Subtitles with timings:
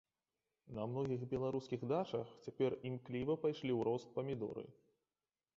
[0.77, 4.65] На многіх беларускіх дачах цяпер імкліва пайшлі ў рост памідоры.